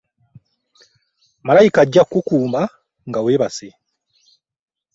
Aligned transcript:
Malayika 1.45 1.79
ajja 1.83 2.03
kukukuuma 2.03 2.61
nga 3.07 3.19
weebase. 3.25 3.69